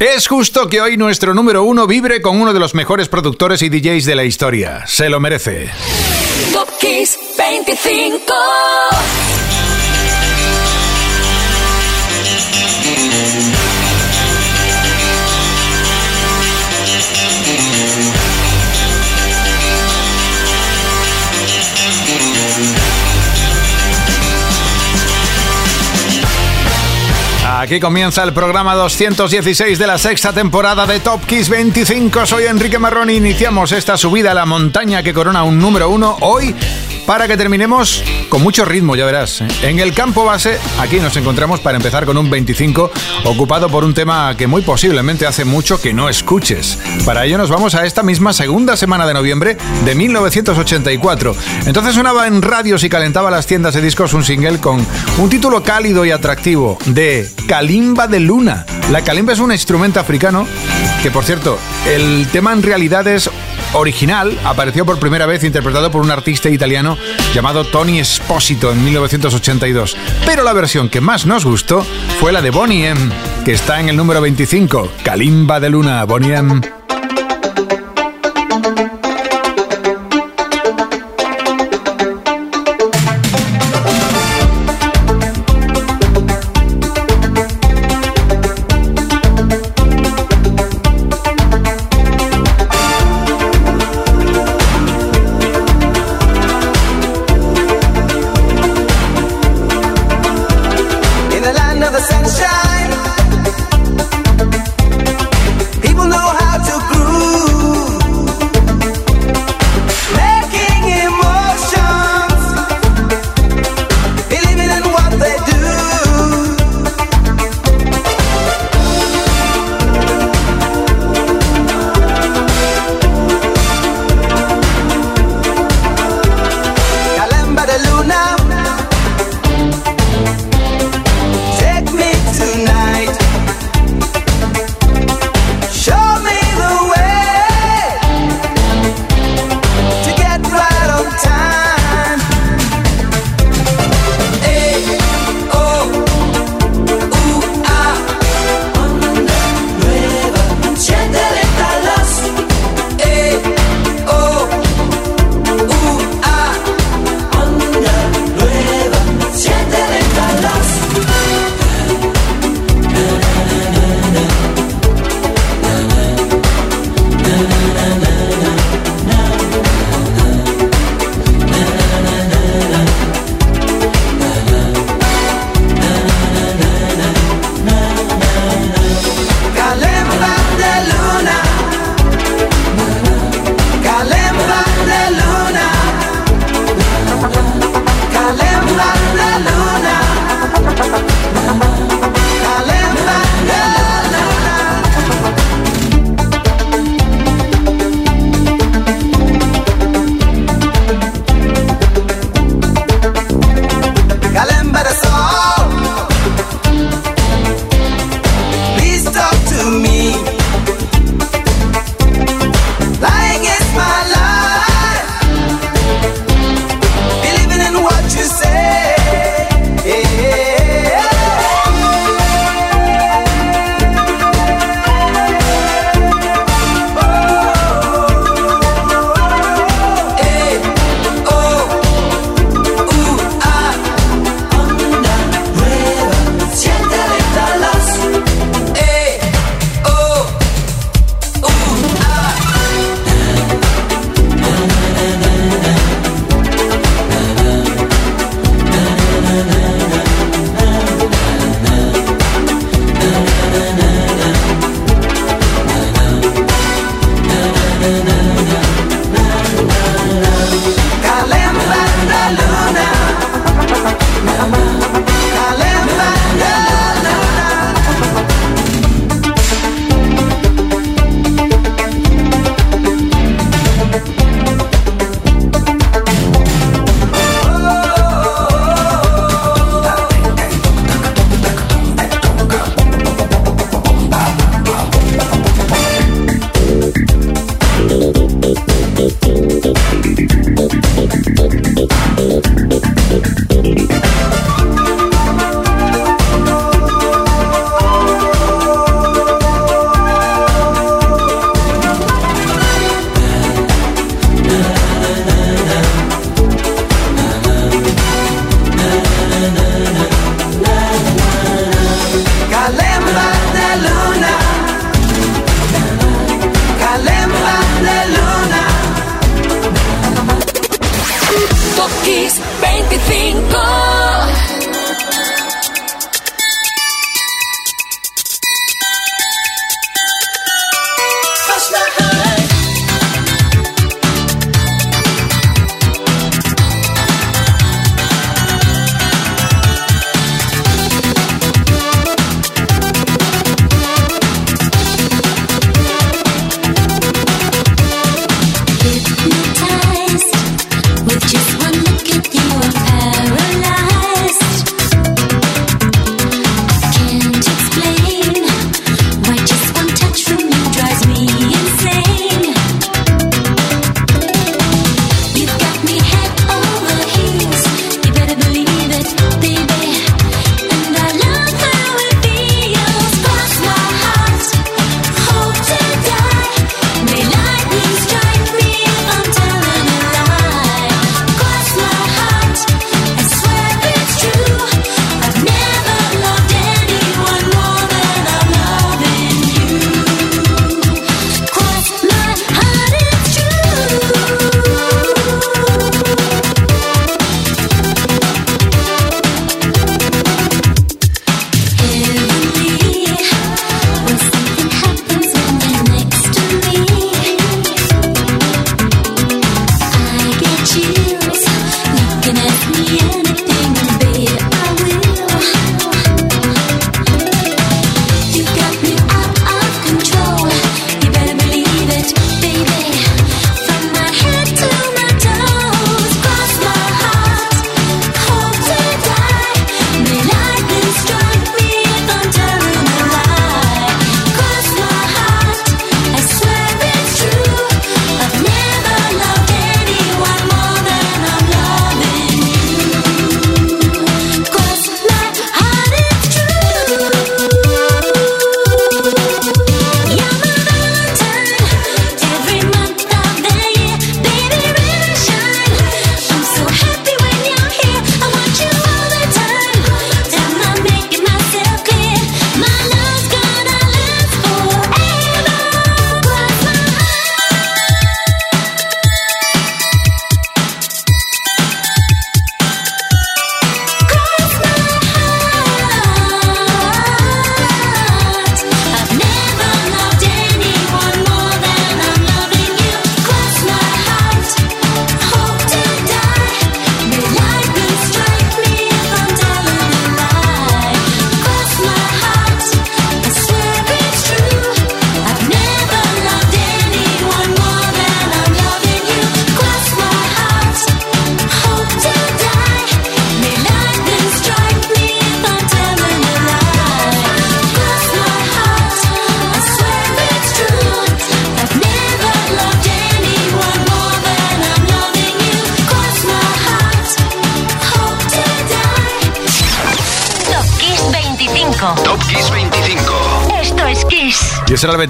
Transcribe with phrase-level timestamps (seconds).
[0.00, 3.68] Es justo que hoy nuestro número uno vibre con uno de los mejores productores y
[3.68, 4.86] DJs de la historia.
[4.86, 5.68] Se lo merece.
[6.54, 6.70] Top
[7.36, 8.34] 25.
[27.60, 32.24] Aquí comienza el programa 216 de la sexta temporada de Top Kiss 25.
[32.24, 36.16] Soy Enrique Marrón y iniciamos esta subida a la montaña que corona un número uno
[36.22, 36.54] hoy
[37.06, 39.42] para que terminemos con mucho ritmo, ya verás.
[39.62, 42.90] En el campo base, aquí nos encontramos para empezar con un 25
[43.24, 46.78] ocupado por un tema que muy posiblemente hace mucho que no escuches.
[47.04, 51.34] Para ello nos vamos a esta misma segunda semana de noviembre de 1984.
[51.66, 54.86] Entonces sonaba en radios y calentaba las tiendas de discos un single con
[55.18, 58.64] un título cálido y atractivo de Kalimba de Luna.
[58.92, 60.46] La kalimba es un instrumento africano
[61.02, 63.28] que, por cierto, el tema en realidad es
[63.72, 66.96] original apareció por primera vez interpretado por un artista italiano
[67.34, 69.96] llamado Tony Esposito en 1982.
[70.24, 71.84] Pero la versión que más nos gustó
[72.20, 73.00] fue la de Bonnie M,
[73.44, 76.79] que está en el número 25, Kalimba de Luna, Bonnie M.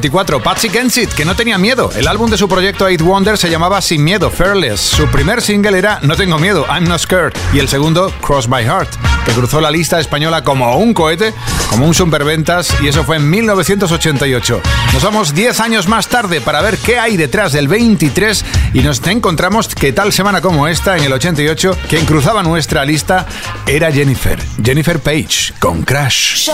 [0.00, 1.90] 2024, Patsy Kensit, que no tenía miedo.
[1.94, 4.80] El álbum de su proyecto Eight Wonder se llamaba Sin Miedo, Fearless.
[4.80, 7.34] Su primer single era No Tengo Miedo, I'm Not Scared.
[7.52, 8.88] Y el segundo, Cross My Heart,
[9.26, 11.34] que cruzó la lista española como un cohete
[11.70, 14.60] como un superventas, y eso fue en 1988.
[14.92, 19.00] Nos vamos 10 años más tarde para ver qué hay detrás del 23 y nos
[19.06, 23.24] encontramos que tal semana como esta, en el 88, quien cruzaba nuestra lista
[23.66, 24.38] era Jennifer.
[24.62, 26.50] Jennifer Page, con Crash.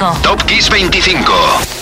[0.00, 1.79] Top Kiss 25.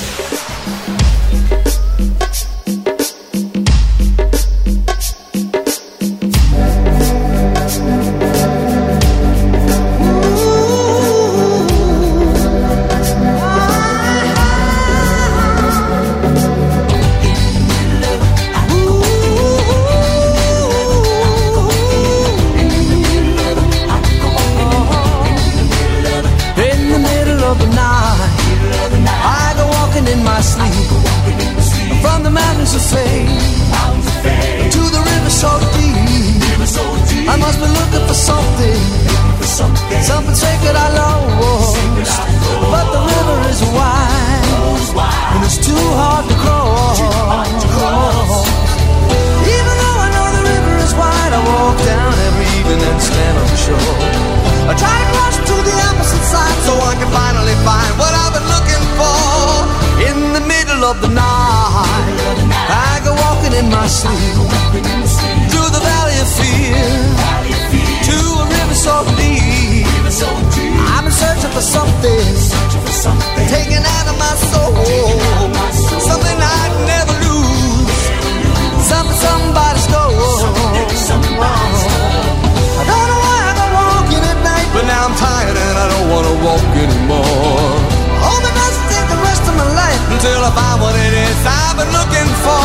[90.19, 92.59] Until I find what it is I've been looking for.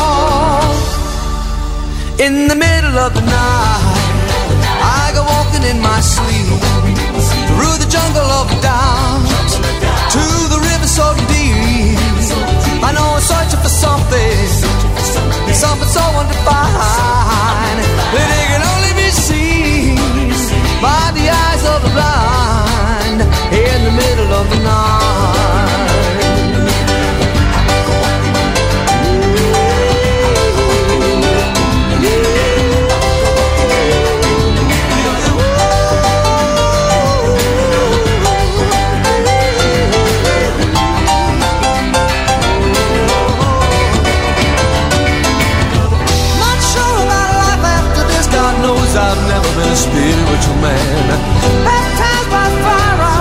[2.26, 3.94] In the middle of the night,
[4.82, 6.50] I go walking in my sleep
[7.54, 9.52] through the jungle of doubt
[10.18, 11.94] to the river so deep.
[12.82, 14.50] I know I'm searching for something,
[15.54, 17.80] something so undefined
[18.18, 20.02] that it can only be seen
[20.82, 21.23] by the
[51.04, 53.20] Baptized by fire, I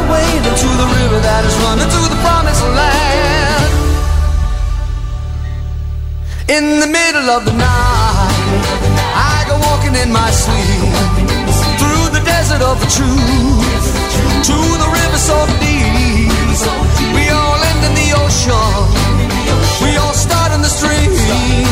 [0.52, 3.72] into the river that is running to the promised land.
[6.46, 8.52] In the middle of the night,
[9.16, 10.94] I go walking in my sleep
[11.80, 13.86] through the desert of the truth
[14.46, 16.30] to the river so deep.
[17.16, 18.86] We all end in the ocean.
[19.82, 21.71] We all start in the streams.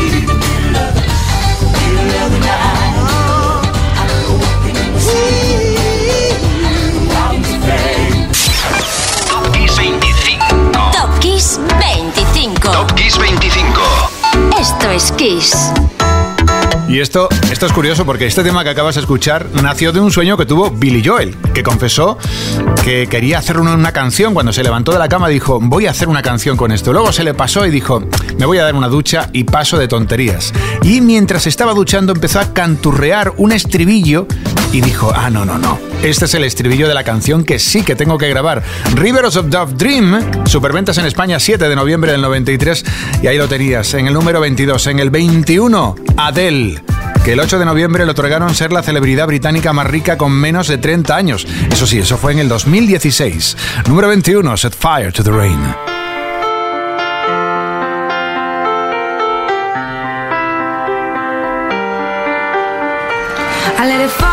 [16.89, 20.11] Y esto, esto es curioso porque este tema que acabas de escuchar nació de un
[20.11, 22.17] sueño que tuvo Billy Joel, que confesó
[22.83, 24.33] que quería hacer una, una canción.
[24.33, 26.91] Cuando se levantó de la cama dijo, voy a hacer una canción con esto.
[26.91, 28.03] Luego se le pasó y dijo,
[28.37, 30.51] me voy a dar una ducha y paso de tonterías.
[30.83, 34.27] Y mientras estaba duchando empezó a canturrear un estribillo
[34.71, 35.79] y dijo, ah, no, no, no.
[36.01, 38.63] Este es el estribillo de la canción que sí que tengo que grabar.
[38.95, 42.85] Rivers of Dove Dream, superventas en España 7 de noviembre del 93
[43.21, 46.81] y ahí lo tenías, en el número 22, en el 21, Adele
[47.23, 50.67] que el 8 de noviembre le otorgaron ser la celebridad británica más rica con menos
[50.67, 51.45] de 30 años.
[51.71, 53.57] Eso sí, eso fue en el 2016.
[53.87, 55.90] Número 21, Set Fire to the Rain.
[63.81, 64.30] I let it fall,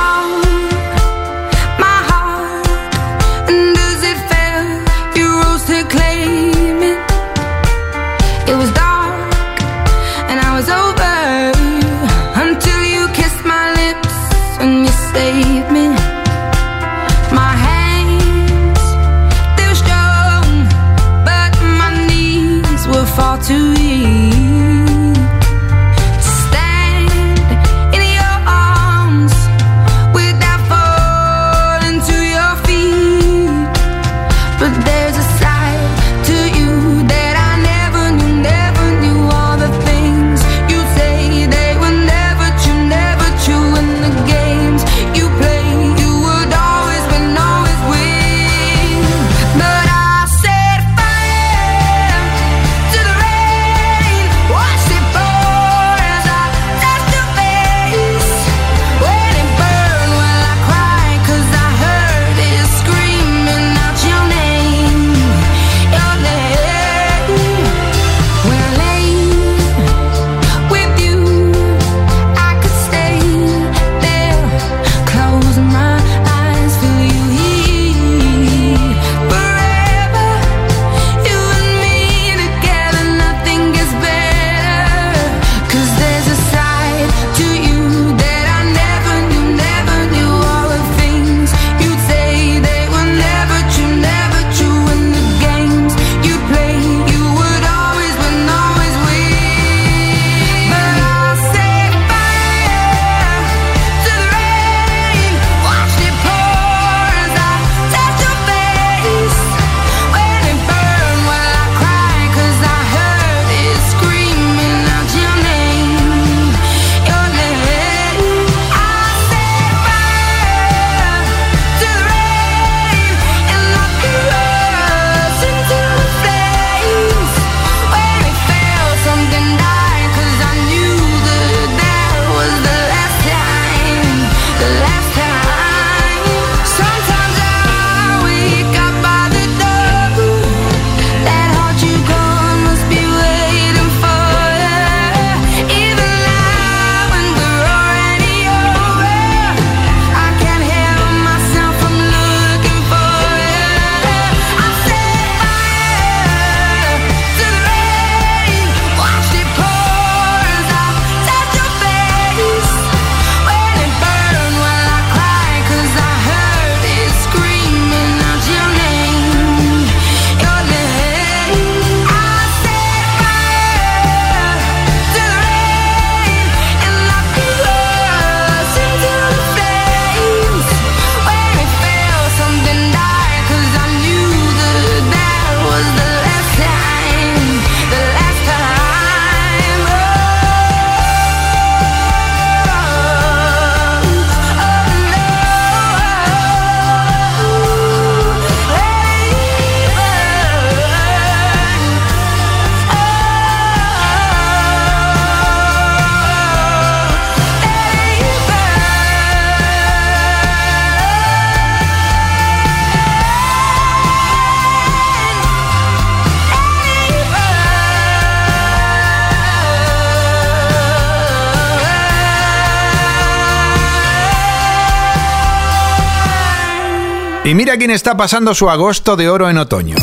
[227.49, 229.97] Y mira quién está pasando su agosto de oro en otoño.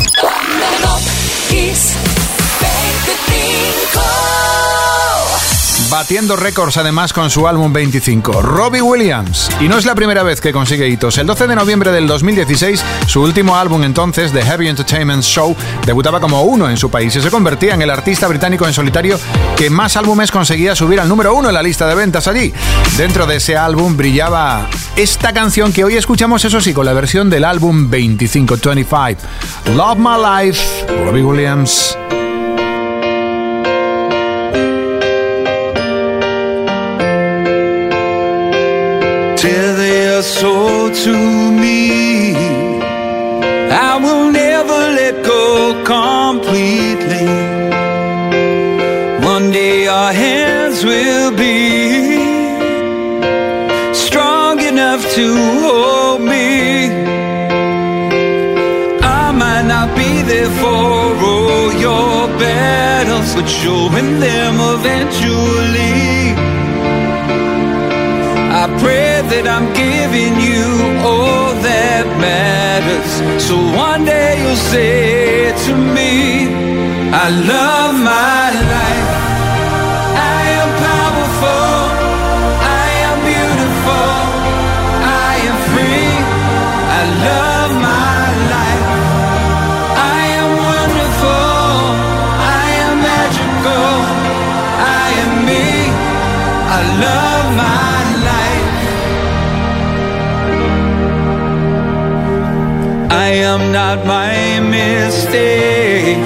[6.06, 9.50] Batiendo récords además con su álbum 25, Robbie Williams.
[9.60, 11.18] Y no es la primera vez que consigue hitos.
[11.18, 16.20] El 12 de noviembre del 2016, su último álbum entonces, The Heavy Entertainment Show, debutaba
[16.20, 19.18] como uno en su país y se convertía en el artista británico en solitario
[19.56, 22.54] que más álbumes conseguía subir al número uno en la lista de ventas allí.
[22.96, 27.28] Dentro de ese álbum brillaba esta canción que hoy escuchamos, eso sí, con la versión
[27.30, 29.22] del álbum 25, 25.
[29.74, 31.98] Love My Life, Robbie Williams.
[40.40, 41.14] Soul to
[41.62, 42.34] me.
[43.88, 45.44] I will never let go
[45.96, 47.28] completely.
[49.34, 51.58] One day our hands will be
[54.06, 55.26] strong enough to
[55.64, 56.48] hold me.
[59.20, 60.86] I might not be there for
[61.30, 65.25] all your battles, but you'll win them eventually.
[69.36, 70.64] That I'm giving you
[71.04, 73.10] all that matters.
[73.46, 76.48] So one day you'll say to me,
[77.12, 79.05] I love my life.
[103.94, 106.18] My mistakes.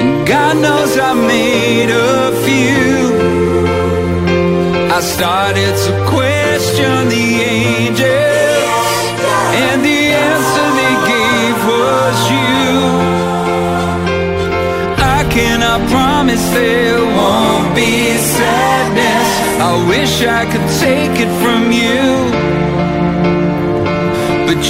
[0.00, 2.94] And God knows I made a few.
[4.96, 8.94] I started to question the angels,
[9.66, 10.00] and the
[10.30, 12.68] answer they gave was you.
[15.16, 17.92] I cannot promise there won't be
[18.38, 19.28] sadness.
[19.68, 22.04] I wish I could take it from you.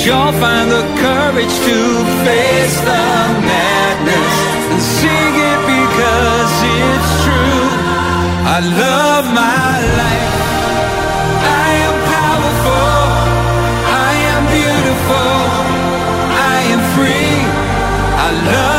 [0.02, 1.78] You'll find the courage to
[2.26, 3.06] face the
[3.50, 4.36] madness
[4.72, 6.52] and sing it because
[6.82, 7.68] it's true.
[8.56, 10.36] I love my life.
[11.62, 13.00] I am powerful.
[14.06, 15.34] I am beautiful.
[16.52, 17.36] I am free.
[18.26, 18.73] I love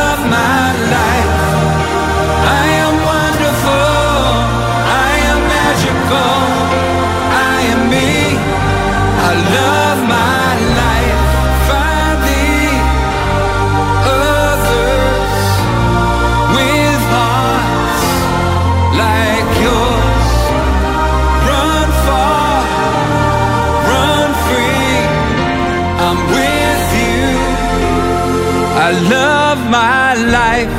[28.87, 30.69] I love my life.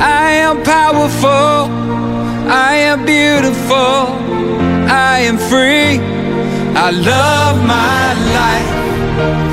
[0.00, 1.68] I am powerful.
[2.48, 4.06] I am beautiful.
[4.88, 6.00] I am free.
[6.74, 9.43] I love my life.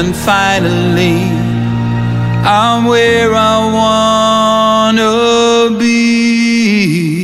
[0.00, 1.20] And finally,
[2.48, 3.58] I'm where I
[4.94, 7.19] wanna be.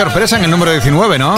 [0.00, 1.34] Sorpresa en el número 19, ¿no?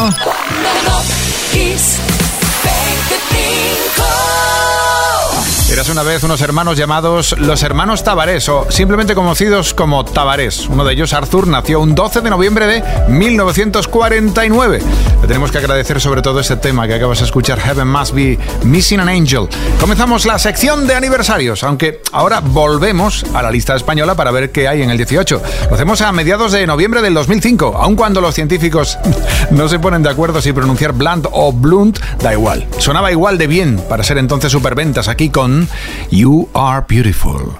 [5.82, 10.68] Eras una vez unos hermanos llamados los hermanos Tabarés o simplemente conocidos como Tabarés.
[10.68, 14.78] Uno de ellos, Arthur, nació un 12 de noviembre de 1949.
[15.22, 18.38] Le tenemos que agradecer sobre todo este tema que acabas de escuchar, Heaven Must Be
[18.62, 19.48] Missing an Angel.
[19.80, 24.68] Comenzamos la sección de aniversarios, aunque ahora volvemos a la lista española para ver qué
[24.68, 25.42] hay en el 18.
[25.68, 28.98] Lo hacemos a mediados de noviembre del 2005, aun cuando los científicos
[29.50, 32.68] no se ponen de acuerdo si pronunciar blunt o blunt, da igual.
[32.78, 35.68] Sonaba igual de bien para ser entonces superventas aquí con
[36.10, 37.58] You Are Beautiful.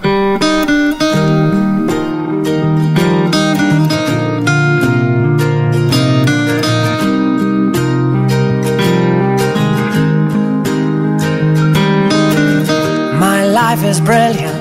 [13.18, 14.51] My life is brilliant.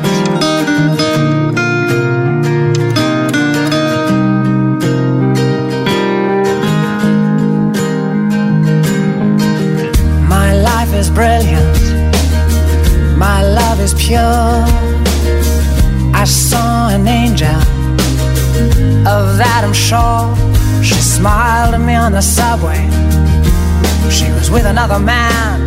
[24.52, 25.66] With another man.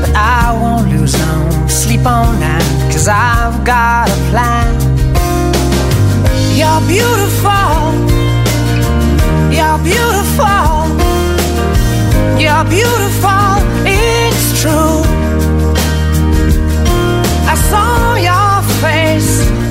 [0.00, 4.72] But I won't lose no sleep on that, cause I've got a plan.
[6.58, 7.74] You're beautiful,
[9.56, 10.70] you're beautiful,
[12.42, 13.50] you're beautiful,
[13.84, 15.02] it's true.
[17.52, 19.61] I saw your face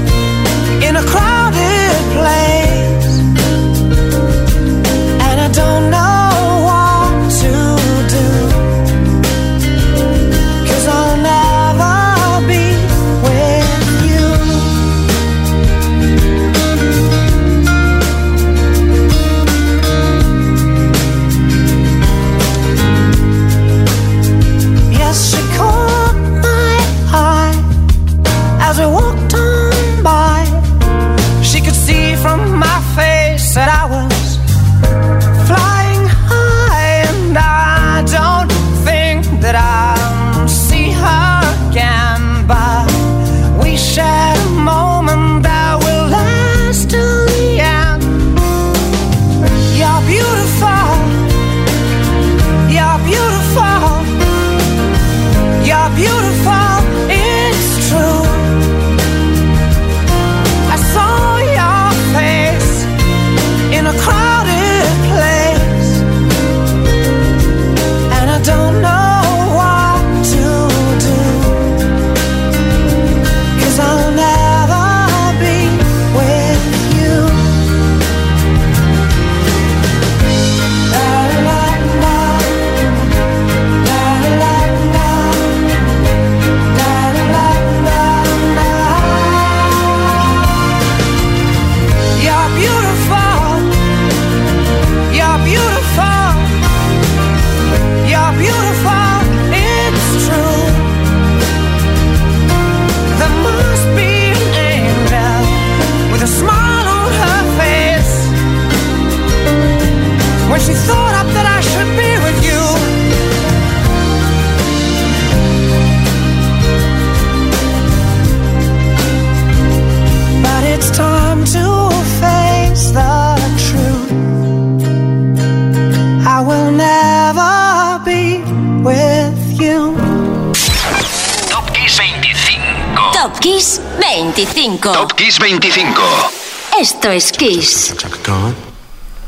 [131.50, 133.14] Top Kiss 25.
[133.14, 134.82] Top Kiss 25.
[134.82, 136.32] Top Kiss 25.
[136.80, 137.94] Esto es Kiss.
[137.98, 138.56] Chaka Khan,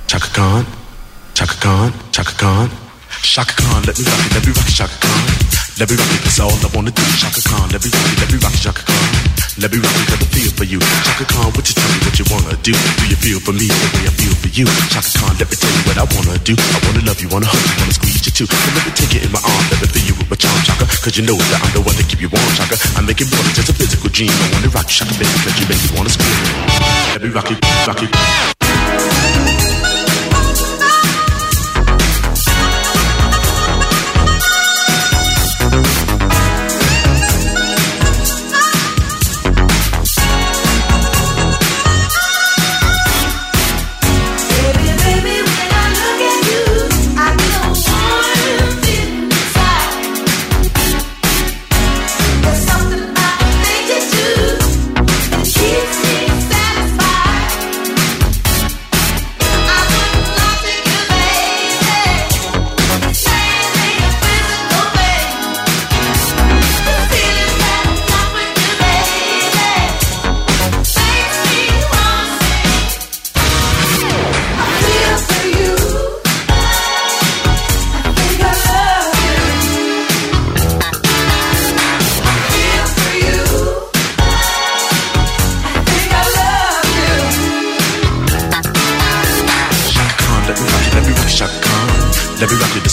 [0.06, 0.66] Chaka Khan,
[1.34, 2.70] Chaka Khan, Chaka Khan.
[3.24, 5.26] Shaka Khan, let me rock it, let me rock it, Shaka Khan.
[5.80, 7.02] Let me rock it, that's all I wanna do.
[7.02, 9.23] Shaka Khan, let me rock it, let me rock it, Shaka Khan.
[9.62, 10.82] Let me rock it, got the feel for you.
[10.82, 12.74] Chaka Khan, what you tell me what you wanna do?
[12.74, 14.66] Do you feel for me the way I feel for you?
[14.90, 16.58] Chaka Khan, let me tell you what I wanna do.
[16.58, 18.50] I wanna love you, wanna hug you, wanna squeeze you too.
[18.50, 20.58] And let me take it in my arms, let me fill you with my charm,
[20.66, 20.90] Shaka.
[21.06, 22.82] Cause you know that I'm the one that keep you warm, Chaka.
[22.98, 24.34] I make it more than just a physical dream.
[24.34, 26.34] I wanna rock you, Shaka, baby, cause you make me wanna scream.
[27.14, 29.43] Let me rock it, rock it.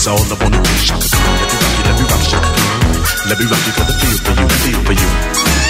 [0.01, 0.89] It's all up on the beach.
[0.89, 2.41] Let me rock you, let me rock you,
[3.29, 5.60] let me rock you, cause I feel for you, feel for you.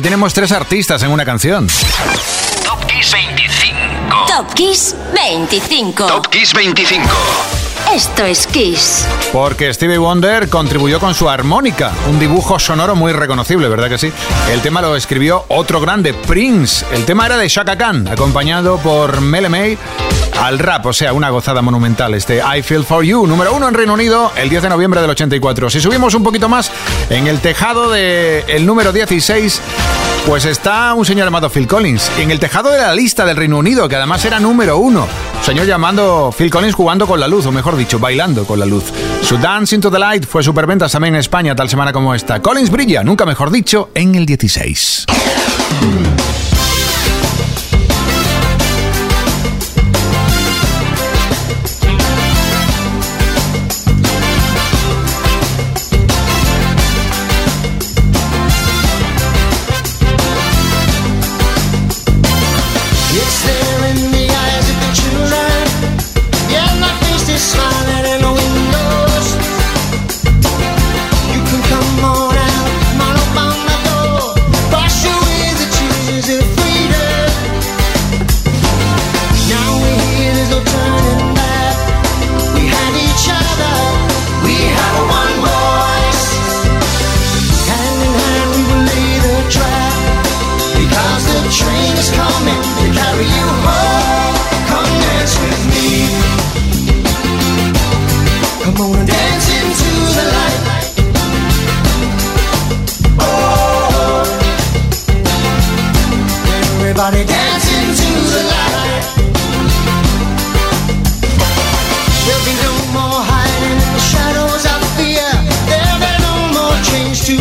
[0.00, 1.66] Aquí tenemos tres artistas en una canción.
[2.64, 4.26] Top Kiss 25.
[4.28, 6.06] Top Kiss 25.
[6.06, 7.49] Top Kiss 25.
[7.94, 9.04] Esto es Kiss.
[9.32, 14.12] Porque Stevie Wonder contribuyó con su armónica, un dibujo sonoro muy reconocible, ¿verdad que sí?
[14.52, 16.86] El tema lo escribió otro grande, Prince.
[16.92, 19.76] El tema era de Shaka Khan, acompañado por Mele May
[20.40, 22.14] al rap, o sea, una gozada monumental.
[22.14, 25.10] Este I Feel For You, número uno en Reino Unido, el 10 de noviembre del
[25.10, 25.68] 84.
[25.68, 26.70] Si subimos un poquito más,
[27.10, 29.60] en el tejado del número 16,
[30.26, 32.10] pues está un señor llamado Phil Collins.
[32.18, 35.06] En el tejado de la lista del Reino Unido, que además era número uno.
[35.38, 38.66] Un señor llamando Phil Collins jugando con la luz, o mejor dicho, bailando con la
[38.66, 38.84] luz.
[39.22, 42.40] Su Dance into the Light fue superventas también en España tal semana como esta.
[42.40, 45.06] Collins brilla, nunca mejor dicho, en el 16.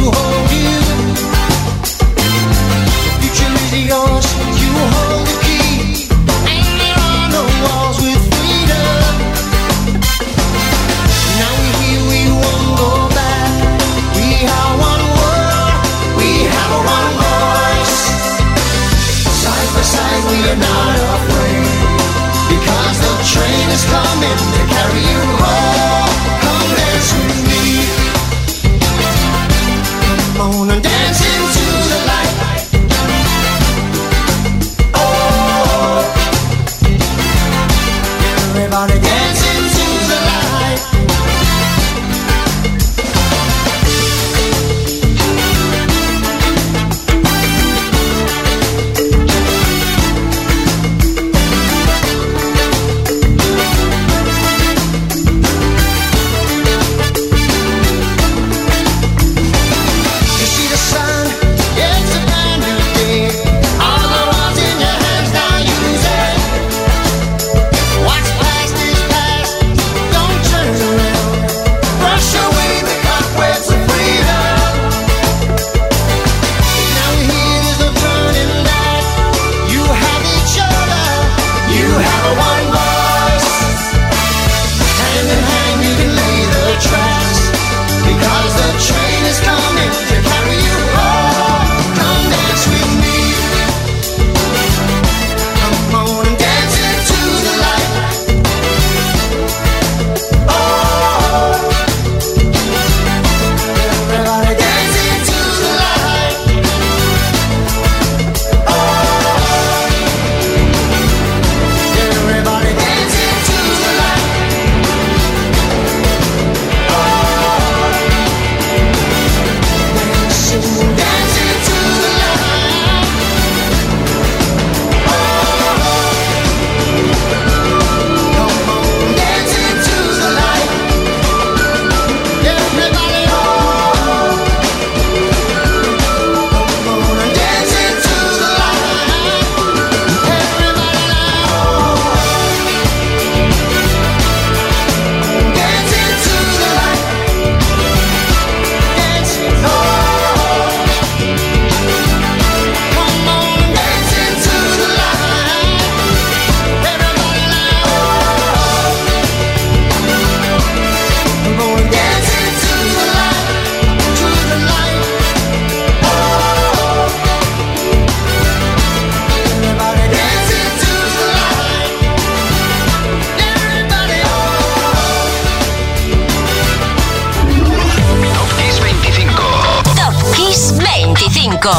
[0.06, 0.39] rosto.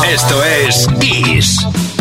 [0.05, 2.00] Esto es Kiss.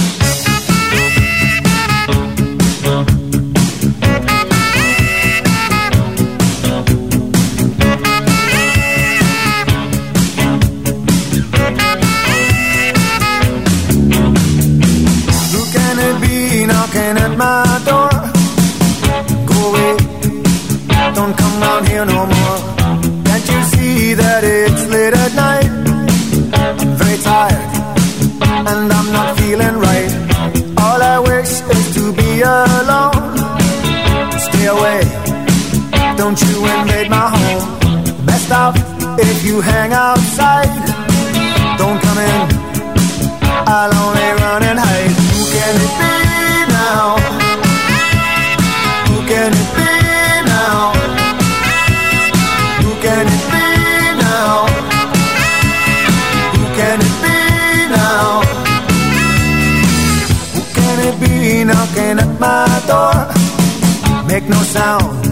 [64.50, 65.24] No sound,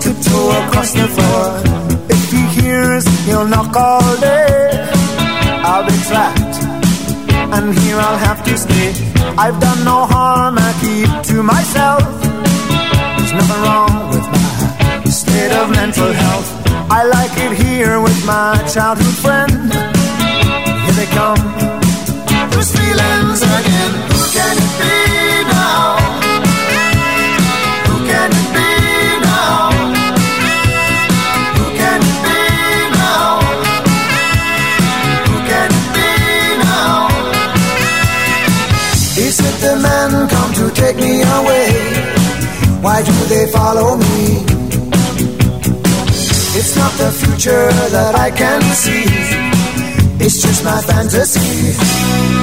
[0.00, 1.46] tiptoe across the floor.
[2.08, 4.88] If he hears, he'll knock all day.
[5.64, 6.56] I'll be trapped
[7.54, 8.88] and here I'll have to stay.
[9.38, 12.02] I've done no harm, I keep to myself.
[13.16, 16.48] There's nothing wrong with my state of mental health.
[16.90, 19.72] I like it here with my childhood friend.
[20.84, 21.40] Here they come,
[43.46, 44.44] follow me?
[46.58, 49.04] It's not the future that I can see.
[50.24, 52.35] It's just my fantasy.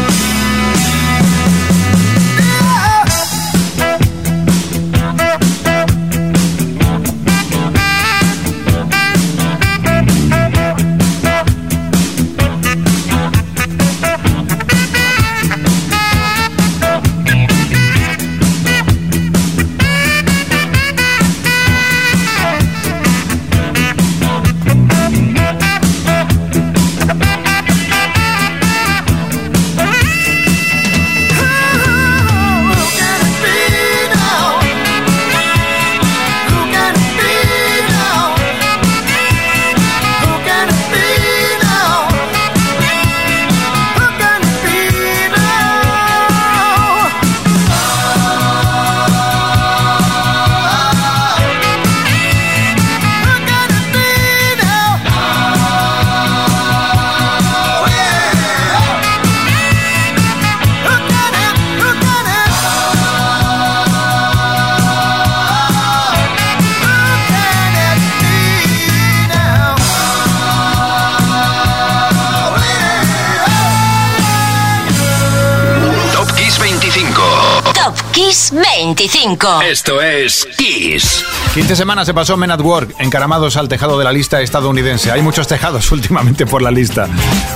[78.34, 79.62] 25.
[79.62, 81.24] Esto es Kiss.
[81.54, 85.12] 15 semanas se pasó Men at Work, encaramados al tejado de la lista estadounidense.
[85.12, 87.08] Hay muchos tejados últimamente por la lista.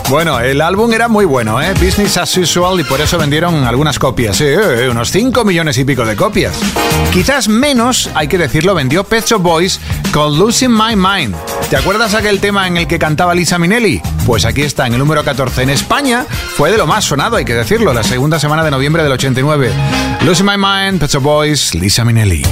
[0.07, 1.73] Bueno, el álbum era muy bueno, ¿eh?
[1.73, 4.39] Business as usual y por eso vendieron algunas copias.
[4.41, 4.53] ¿eh?
[4.53, 6.55] eh, eh unos 5 millones y pico de copias.
[7.11, 9.79] Quizás menos, hay que decirlo, vendió Pet Shop Boys
[10.11, 11.35] con Losing My Mind.
[11.69, 14.01] ¿Te acuerdas aquel tema en el que cantaba Lisa Minnelli?
[14.25, 15.63] Pues aquí está, en el número 14.
[15.63, 19.03] En España fue de lo más sonado, hay que decirlo, la segunda semana de noviembre
[19.03, 19.71] del 89.
[20.21, 22.43] Losing My Mind, Pet Boys, Lisa Minnelli.